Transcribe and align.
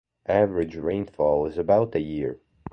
Average 0.25 0.77
rainfall 0.77 1.45
is 1.45 1.59
about 1.59 1.93
a 1.93 2.01
year. 2.01 2.39